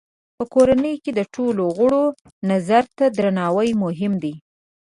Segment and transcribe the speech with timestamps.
[0.37, 2.03] په کورنۍ کې د ټولو غړو
[2.51, 4.33] نظر ته درناوی مهم دی.